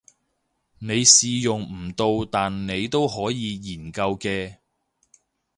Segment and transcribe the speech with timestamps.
[0.79, 4.55] 你試用唔到但你都可以研究嘅